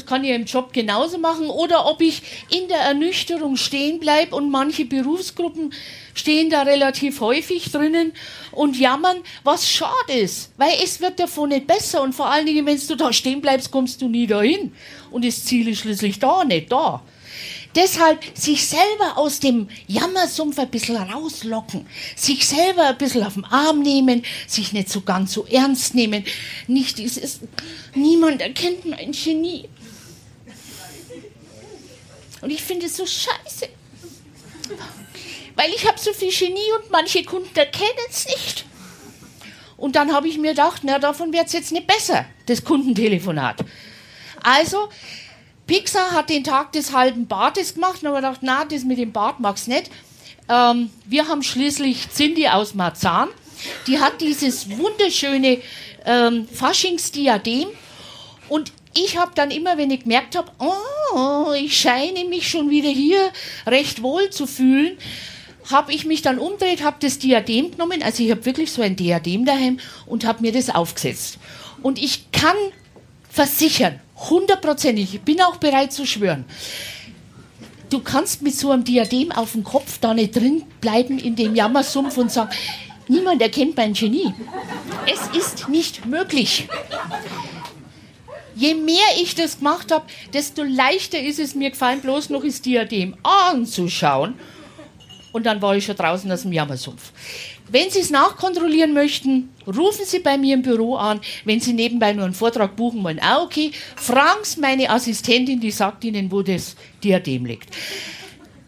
kann 0.07 0.25
ich 0.25 0.31
im 0.31 0.45
Job 0.45 0.73
genauso 0.73 1.19
machen, 1.19 1.47
oder 1.47 1.87
ob 1.87 2.01
ich 2.01 2.23
in 2.51 2.69
der 2.69 2.79
Ernüchterung 2.79 3.57
stehen 3.57 4.01
bleibe 4.01 4.35
und 4.35 4.51
manche 4.51 4.85
Berufsgruppen 4.85 5.73
stehen 6.15 6.51
da 6.51 6.63
relativ 6.63 7.21
häufig 7.21 7.71
drinnen 7.71 8.13
und 8.51 8.79
jammern, 8.79 9.19
was 9.45 9.71
schade 9.71 10.13
ist, 10.13 10.53
weil 10.57 10.75
es 10.83 11.01
wird 11.01 11.21
davon 11.21 11.51
nicht 11.51 11.67
besser 11.67 12.03
und 12.03 12.15
vor 12.15 12.27
allen 12.27 12.47
Dingen, 12.47 12.67
wenn 12.67 12.79
du 12.87 12.97
da 12.97 13.13
stehen 13.13 13.41
bleibst, 13.41 13.71
kommst 13.71 14.03
du 14.03 14.09
nie 14.09 14.27
dahin 14.27 14.73
und 15.11 15.25
das 15.25 15.45
Ziel 15.45 15.69
ist 15.69 15.81
schließlich 15.81 16.19
da, 16.19 16.45
nicht 16.45 16.71
da. 16.71 17.03
Deshalb 17.75 18.23
sich 18.37 18.67
selber 18.67 19.17
aus 19.17 19.41
dem 19.41 19.69
Jammersumpf 19.87 20.59
ein 20.59 20.71
bisschen 20.71 20.97
rauslocken, 20.97 21.87
sich 22.17 22.47
selber 22.47 22.89
ein 22.89 22.99
bisschen 22.99 23.25
auf 23.25 23.35
den 23.35 23.45
Arm 23.47 23.81
nehmen, 23.81 24.25
sich 24.47 24.73
nicht 24.73 24.91
so 24.91 25.01
ganz 25.01 25.33
so 25.33 25.47
ernst 25.47 25.95
nehmen, 25.95 26.25
nicht 26.67 26.99
dieses, 26.99 27.41
niemand 27.95 28.43
erkennt 28.43 28.85
mein 28.85 29.13
Genie. 29.13 29.69
Und 32.43 32.51
ich 32.51 32.63
finde 32.63 32.87
es 32.87 32.97
so 32.97 33.07
scheiße. 33.07 33.69
weil 35.55 35.71
ich 35.75 35.87
habe 35.87 35.99
so 35.99 36.13
viel 36.13 36.33
Genie 36.33 36.73
und 36.79 36.91
manche 36.91 37.23
Kunden 37.25 37.57
erkennen 37.57 37.91
es 38.11 38.27
nicht. 38.27 38.65
Und 39.77 39.97
dann 39.97 40.13
habe 40.13 40.29
ich 40.29 40.39
mir 40.39 40.51
gedacht, 40.51 40.83
na, 40.85 40.99
davon 40.99 41.33
wird 41.33 41.47
es 41.47 41.53
jetzt 41.53 41.73
nicht 41.73 41.87
besser, 41.87 42.25
das 42.47 42.63
Kundentelefonat. 42.65 43.65
Also, 44.43 44.89
Pixar 45.73 46.11
hat 46.11 46.29
den 46.29 46.45
Tag 46.45 46.73
des 46.73 46.93
halben 46.93 47.27
Bartes 47.27 47.73
gemacht 47.73 48.03
und 48.03 48.09
habe 48.09 48.17
gedacht, 48.17 48.41
na, 48.43 48.67
das 48.67 48.85
mit 48.85 48.99
dem 48.99 49.11
Bart 49.11 49.41
mag's 49.41 49.67
nicht. 49.67 49.91
Ähm, 50.47 50.91
wir 51.07 51.29
haben 51.29 51.43
schließlich 51.43 52.11
Cindy 52.11 52.47
aus 52.47 52.75
Marzahn, 52.75 53.31
die 53.87 53.99
hat 53.99 54.21
dieses 54.21 54.69
wunderschöne 54.77 55.63
ähm, 56.05 56.47
Faschingsdiadem 56.47 57.69
und 58.51 58.71
ich 58.95 59.17
habe 59.17 59.33
dann 59.35 59.51
immer, 59.51 59.79
wenn 59.79 59.91
ich 59.91 60.01
gemerkt 60.01 60.37
habe, 60.37 60.53
oh, 60.59 61.53
ich 61.53 61.75
scheine 61.75 62.27
mich 62.27 62.51
schon 62.51 62.69
wieder 62.69 62.91
hier 62.91 63.31
recht 63.67 64.03
wohl 64.03 64.29
zu 64.29 64.47
fühlen, 64.47 64.99
habe 65.71 65.95
ich 65.95 66.05
mich 66.05 66.21
dann 66.21 66.39
umdreht, 66.39 66.85
habe 66.85 66.99
das 67.01 67.19
Diadem 67.19 67.71
genommen, 67.71 68.03
also 68.03 68.23
ich 68.23 68.31
habe 68.31 68.45
wirklich 68.45 68.71
so 68.71 68.83
ein 68.83 68.95
Diadem 68.95 69.47
daheim 69.47 69.81
und 70.05 70.27
habe 70.27 70.43
mir 70.43 70.53
das 70.53 70.69
aufgesetzt. 70.69 71.39
Und 71.83 71.99
ich 71.99 72.31
kann 72.31 72.57
versichern, 73.31 74.01
hundertprozentig, 74.31 75.15
ich 75.15 75.21
bin 75.21 75.41
auch 75.41 75.57
bereit 75.57 75.93
zu 75.93 76.07
schwören, 76.07 76.45
du 77.91 78.01
kannst 78.01 78.43
mit 78.43 78.55
so 78.55 78.71
einem 78.71 78.85
Diadem 78.85 79.33
auf 79.33 79.53
dem 79.53 79.65
Kopf 79.65 79.99
da 80.01 80.15
nicht 80.15 80.37
drin 80.37 80.65
bleiben 80.81 81.19
in 81.19 81.37
dem 81.37 81.55
Jammersumpf 81.55 82.17
und 82.17 82.33
sagen, 82.33 82.51
niemand 83.09 83.43
erkennt 83.43 83.77
mein 83.77 83.93
Genie. 83.93 84.33
Es 85.07 85.37
ist 85.37 85.69
nicht 85.69 86.07
möglich. 86.07 86.69
Je 88.55 88.75
mehr 88.75 89.05
ich 89.21 89.35
das 89.35 89.59
gemacht 89.59 89.91
habe, 89.91 90.05
desto 90.33 90.63
leichter 90.63 91.19
ist 91.19 91.39
es 91.39 91.55
mir 91.55 91.71
gefallen, 91.71 92.01
bloß 92.01 92.31
noch 92.31 92.45
das 92.45 92.61
Diadem 92.61 93.17
anzuschauen. 93.23 94.35
Und 95.33 95.47
dann 95.47 95.63
war 95.63 95.75
ich 95.75 95.87
schon 95.87 95.97
draußen 95.97 96.31
aus 96.31 96.43
dem 96.43 96.53
Jammersumpf. 96.53 97.13
Wenn 97.73 97.89
Sie 97.89 98.01
es 98.01 98.11
nachkontrollieren 98.11 98.93
möchten, 98.93 99.49
rufen 99.67 100.05
Sie 100.05 100.19
bei 100.19 100.37
mir 100.37 100.53
im 100.55 100.63
Büro 100.63 100.97
an. 100.97 101.23
Wenn 101.47 101.59
Sie 101.59 101.73
nebenbei 101.73 102.13
nur 102.13 102.27
einen 102.27 102.35
Vortrag 102.35 102.77
buchen 102.77 103.03
wollen, 103.03 103.19
auch 103.19 103.45
okay. 103.45 103.73
Sie 103.99 104.61
meine 104.61 104.91
Assistentin, 104.91 105.59
die 105.59 105.71
sagt 105.71 106.05
Ihnen, 106.05 106.31
wo 106.31 106.43
das 106.43 106.77
Diadem 107.03 107.47
liegt. 107.47 107.71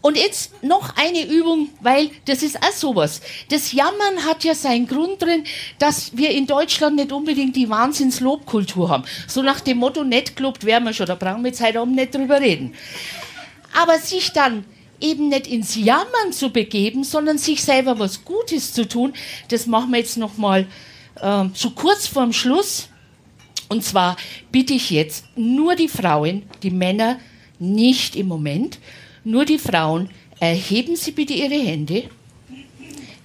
Und 0.00 0.16
jetzt 0.16 0.62
noch 0.62 0.96
eine 0.96 1.26
Übung, 1.26 1.68
weil 1.80 2.10
das 2.24 2.42
ist 2.42 2.62
auch 2.62 2.72
sowas. 2.72 3.20
Das 3.50 3.72
Jammern 3.72 4.24
hat 4.26 4.42
ja 4.42 4.54
seinen 4.54 4.86
Grund 4.86 5.20
drin, 5.20 5.44
dass 5.78 6.16
wir 6.16 6.30
in 6.30 6.46
Deutschland 6.46 6.96
nicht 6.96 7.12
unbedingt 7.12 7.56
die 7.56 7.68
Wahnsinnslobkultur 7.68 8.88
haben. 8.88 9.04
So 9.28 9.42
nach 9.42 9.60
dem 9.60 9.78
Motto, 9.78 10.02
nicht 10.02 10.36
gelobt 10.36 10.64
wären 10.64 10.84
wir 10.84 10.94
schon, 10.94 11.06
da 11.06 11.14
brauchen 11.14 11.42
wir 11.42 11.50
jetzt 11.50 11.62
heute 11.62 11.80
Abend 11.80 11.96
nicht 11.96 12.14
drüber 12.14 12.40
reden. 12.40 12.74
Aber 13.74 13.98
sich 13.98 14.32
dann 14.32 14.64
eben 15.00 15.28
nicht 15.28 15.46
ins 15.46 15.76
Jammern 15.76 16.32
zu 16.32 16.50
begeben, 16.50 17.04
sondern 17.04 17.38
sich 17.38 17.62
selber 17.62 17.98
was 17.98 18.24
Gutes 18.24 18.72
zu 18.72 18.88
tun, 18.88 19.12
das 19.48 19.66
machen 19.66 19.90
wir 19.92 19.98
jetzt 19.98 20.16
nochmal 20.16 20.66
äh, 21.20 21.44
so 21.54 21.70
kurz 21.70 22.06
vorm 22.06 22.32
Schluss. 22.32 22.88
Und 23.68 23.82
zwar 23.82 24.16
bitte 24.52 24.74
ich 24.74 24.90
jetzt 24.90 25.24
nur 25.36 25.74
die 25.74 25.88
Frauen, 25.88 26.42
die 26.62 26.70
Männer 26.70 27.18
nicht 27.58 28.16
im 28.16 28.28
Moment, 28.28 28.78
nur 29.24 29.44
die 29.44 29.58
Frauen, 29.58 30.10
erheben 30.38 30.96
Sie 30.96 31.12
bitte 31.12 31.32
Ihre 31.32 31.54
Hände, 31.54 32.04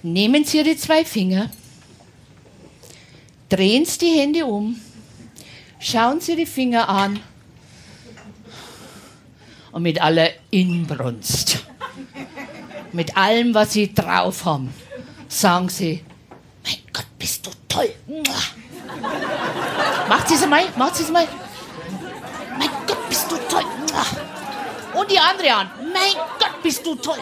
nehmen 0.02 0.44
Sie 0.44 0.58
Ihre 0.58 0.76
zwei 0.76 1.04
Finger, 1.04 1.50
drehen 3.48 3.84
Sie 3.84 3.98
die 3.98 4.18
Hände 4.18 4.46
um, 4.46 4.80
schauen 5.78 6.20
Sie 6.20 6.36
die 6.36 6.46
Finger 6.46 6.88
an. 6.88 7.20
Und 9.72 9.82
mit 9.82 10.00
aller 10.00 10.30
Inbrunst, 10.50 11.59
mit 12.92 13.16
allem, 13.16 13.54
was 13.54 13.72
Sie 13.72 13.92
drauf 13.94 14.44
haben, 14.44 14.72
sagen 15.28 15.68
Sie, 15.68 16.04
mein 16.64 16.78
Gott, 16.92 17.06
bist 17.18 17.46
du 17.46 17.50
toll. 17.68 17.92
Macht 20.08 20.30
es 20.30 20.42
einmal, 20.42 20.64
macht 20.76 20.94
es 20.94 21.06
einmal. 21.06 21.26
Mein 22.58 22.70
Gott, 22.86 23.08
bist 23.08 23.30
du 23.30 23.36
toll. 23.48 23.64
Und 24.94 25.10
die 25.10 25.18
andere 25.18 25.54
an. 25.54 25.70
Mein 25.92 26.14
Gott, 26.38 26.62
bist 26.62 26.84
du 26.84 26.94
toll. 26.96 27.18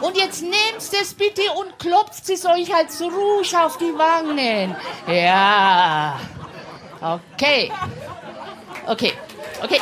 Und 0.00 0.16
jetzt 0.16 0.42
nehmt 0.42 0.54
es 0.78 1.14
bitte 1.14 1.42
und 1.56 1.78
klopft 1.78 2.28
es 2.28 2.44
euch 2.44 2.74
als 2.74 3.00
Rouge 3.00 3.64
auf 3.64 3.78
die 3.78 3.94
Wangen. 3.96 4.74
Ja. 5.06 6.18
Okay. 7.00 7.70
Okay. 8.86 9.12
Okay. 9.62 9.80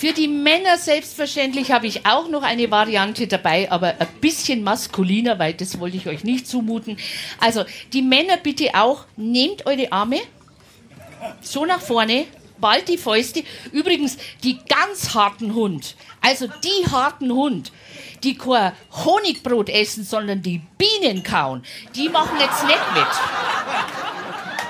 Für 0.00 0.14
die 0.14 0.28
Männer 0.28 0.78
selbstverständlich 0.78 1.72
habe 1.72 1.86
ich 1.86 2.06
auch 2.06 2.26
noch 2.26 2.42
eine 2.42 2.70
Variante 2.70 3.26
dabei, 3.26 3.70
aber 3.70 3.96
ein 3.98 4.08
bisschen 4.22 4.62
maskuliner, 4.62 5.38
weil 5.38 5.52
das 5.52 5.78
wollte 5.78 5.98
ich 5.98 6.06
euch 6.06 6.24
nicht 6.24 6.48
zumuten. 6.48 6.96
Also 7.38 7.66
die 7.92 8.00
Männer 8.00 8.38
bitte 8.38 8.70
auch, 8.72 9.04
nehmt 9.18 9.66
eure 9.66 9.92
Arme 9.92 10.20
so 11.42 11.66
nach 11.66 11.82
vorne, 11.82 12.24
bald 12.56 12.88
die 12.88 12.96
Fäuste. 12.96 13.44
Übrigens, 13.72 14.16
die 14.42 14.58
ganz 14.70 15.12
harten 15.12 15.54
Hund, 15.54 15.96
also 16.22 16.46
die 16.46 16.90
harten 16.90 17.30
Hund, 17.30 17.70
die 18.24 18.38
kein 18.38 18.72
Honigbrot 19.04 19.68
essen, 19.68 20.02
sondern 20.02 20.40
die 20.40 20.62
Bienen 20.78 21.22
kauen, 21.22 21.62
die 21.94 22.08
machen 22.08 22.38
jetzt 22.40 22.64
nicht 22.64 22.94
mit. 22.94 23.06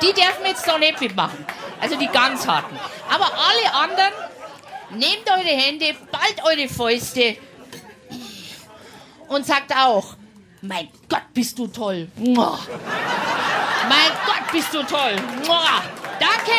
Die 0.02 0.12
dürfen 0.12 0.44
jetzt 0.44 0.66
da 0.66 0.76
nicht 0.76 1.00
mitmachen. 1.00 1.46
Also 1.80 1.96
die 1.96 2.08
ganz 2.08 2.48
harten. 2.48 2.76
Aber 3.08 3.26
alle 3.26 3.74
anderen 3.74 4.29
Nehmt 4.92 5.28
eure 5.30 5.56
Hände, 5.56 5.94
bald 6.10 6.42
eure 6.44 6.68
Fäuste 6.68 7.36
und 9.28 9.46
sagt 9.46 9.72
auch, 9.74 10.14
mein 10.62 10.88
Gott, 11.08 11.22
bist 11.32 11.58
du 11.58 11.66
toll. 11.68 12.08
Mein 13.88 14.12
Gott, 14.26 14.52
bist 14.52 14.74
du 14.74 14.82
toll. 14.82 15.16
Danke. 16.18 16.52